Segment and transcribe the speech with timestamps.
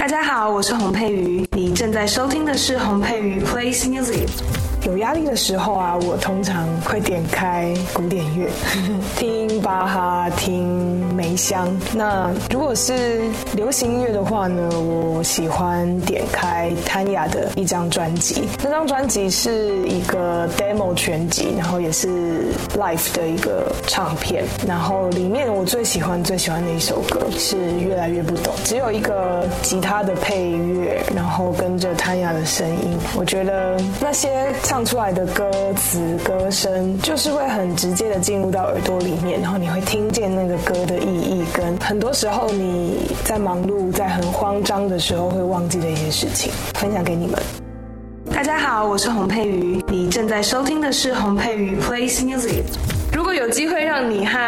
[0.00, 4.30] 大家好，我是洪佩瑜，你正在收听的是洪佩瑜 Plays Music。
[4.90, 8.48] 有压力的时候啊，我通常会点开古典乐，
[9.16, 11.68] 听巴哈，听梅香。
[11.94, 13.20] 那如果是
[13.54, 18.48] 流行音乐的话呢，我喜欢点开谭雅的一张专辑。
[18.64, 24.44] 那张专辑是一个 demo 全集，然后也是 live 的一个唱片。
[24.66, 32.98] 然后里面我最喜欢最喜欢的一首歌是《越来越不懂》，只有一个吉他的配乐，然后跟着谭雅的声音。
[33.16, 34.52] 我觉得那些。
[34.64, 47.38] 唱出来的歌词、歌声，就是会很直接的进入到耳朵里面，然后你会听见那个歌的意义，跟很多时候你在忙碌、在很慌张的时候会忘记的一些事情，分享给你们。
[48.32, 52.64] 大家好，我是洪佩瑜，你正在收听的是洪佩瑜 Plays Music。
[53.12, 54.38] 如果有机会让你和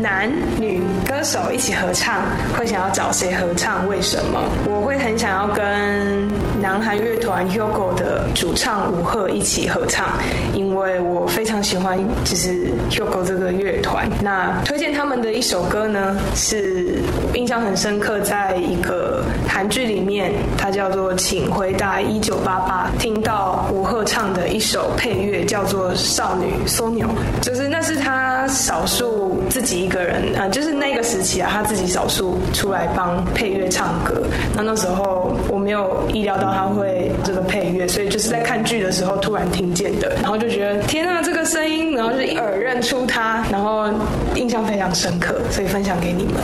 [0.00, 0.82] 男女
[1.20, 2.22] 歌手一起合唱，
[2.56, 3.86] 会想要找谁合唱？
[3.86, 4.40] 为什么？
[4.66, 6.30] 我会很想要跟。
[6.62, 10.08] 南韩乐团 Hugo 的主唱吴赫一起合唱，
[10.52, 14.06] 因为我非常喜欢就是 Hugo 这个乐团。
[14.22, 16.98] 那推荐他们的一首歌呢，是
[17.32, 27.08] 印象很深刻，在一个韩剧里面，它叫做《请回答一九八八》，听到吴赫唱的一首配乐叫做《少女枢纽》，
[27.40, 34.22] 就是那是他少数自己一个人啊，就是那个时期啊，他自己少数出来帮配乐唱歌。
[34.54, 36.50] 那那时候我没有意料到。
[36.60, 43.86] 他会这个配乐，所以就是在看剧的时候突然听见的，然后就觉得天啊，这个声音，然后就一耳认出他，然后
[44.34, 46.34] 印象非常深刻，所以分享给你们。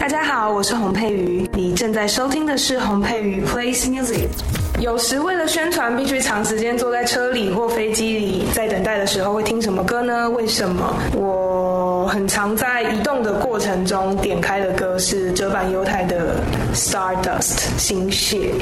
[0.00, 4.28] 大家好，我是洪佩瑜，你正在收听的是洪佩瑜 Plays Music。
[4.80, 10.30] 有时为了宣传，必须长时间坐在车里或飞机里，在等待的时候会听什么歌呢？
[10.30, 10.94] 为什么？
[11.14, 11.51] 我
[12.06, 16.36] 很常在移动的过程中点开的歌是折板犹太的
[16.76, 18.52] 《Stardust》星屑。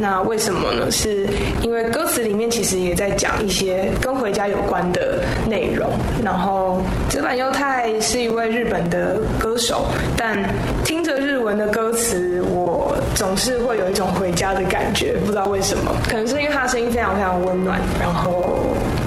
[0.00, 0.90] 那为什么呢？
[0.90, 1.26] 是
[1.62, 5.88] 因为歌词里面其实也在讲一些跟回家有关的内容。
[6.22, 9.86] 然后折坂优太是一位日本的歌手，
[10.16, 10.36] 但
[10.84, 15.92] 听着日文的歌词，我总是会有一种回家的感觉，不知道为什么。
[16.08, 17.80] 可能是因为他声音非常非常温暖。
[18.00, 18.42] 然后，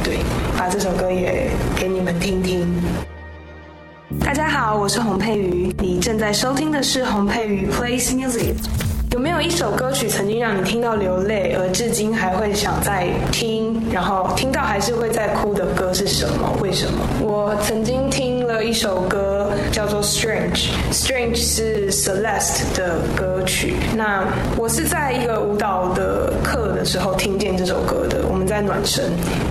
[0.04, 0.20] 对，
[0.58, 2.66] 把这首歌也给你们听听。
[4.28, 8.56] 大家好，我是洪佩瑜，你正在收听的是洪佩瑜 Plays Music。
[9.12, 16.58] 有没有一首歌曲曾经让你听到流泪，而至今还会想再听，然后听到还是会再哭的歌是什么？
[16.62, 17.00] 为什么？
[17.22, 23.76] 我曾经听了一首歌叫做《Strange》，Strange 是 Celeste 的歌曲。
[23.96, 24.26] 那
[24.58, 28.18] 我是在一个舞蹈的课的时候听见这首歌的。
[28.30, 29.06] 我们在暖身，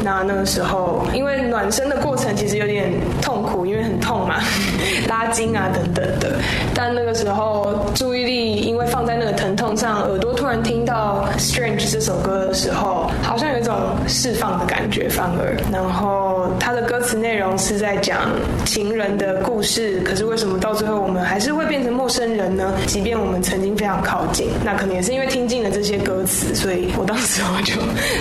[0.04, 4.36] 那那个时候因为暖身的过程其实有点痛因为很痛嘛，
[5.08, 6.38] 拉筋啊等等的。
[6.74, 9.55] 但那个时候注意力因为放在那个疼。
[9.76, 13.74] 上，耳朵突然听到《Strange》这首歌的时候，好像有一种
[14.08, 15.56] 释放的感觉，反而。
[15.72, 18.30] 然后它的歌词内容是在讲
[18.64, 22.72] 情人的故事，可是为什么到最后我们还是会变成陌生人呢？
[22.86, 27.74] 即便我们曾经非常靠近，那可能也是因为听进了这些歌词，所以我当时我就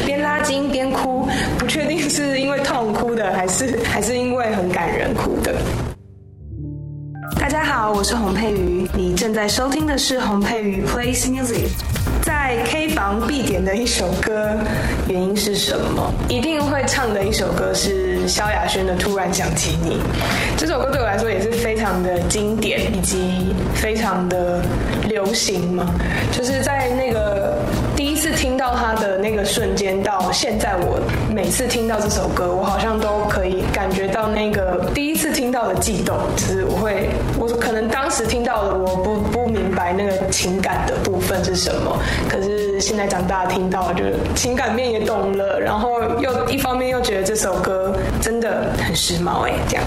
[0.05, 1.27] 边拉筋边哭，
[1.57, 5.53] 不确定是因为痛哭的，还是还是因为很感人哭的。
[7.77, 11.67] 好，我是洪佩瑜，你正在收听的是洪佩瑜 Plays Music。
[12.45, 14.55] 在 K 房必点的一首歌，
[15.07, 16.13] 原因是什么？
[16.29, 19.95] 一定会唱的一首歌是萧亚轩的《突然想起你》。
[20.55, 24.61] 这首歌对我来说也是非常的经典，以及非常的
[25.07, 25.87] 流行嘛。
[26.31, 27.57] 就是在那个
[27.95, 30.99] 第一次听到它的那个瞬间，到现在我
[31.33, 36.15] 每次听到这首歌，我好像都可以感觉到那个第一次听到的悸动。
[36.37, 41.99] 就是我会，我可能当时听到的，我不不明白那个情感的部分是什么。
[42.35, 44.03] 可是现在长大听到，就
[44.35, 49.85] 情感面也懂了，然后又一方面又觉得这首歌真的很时髦哎，这样。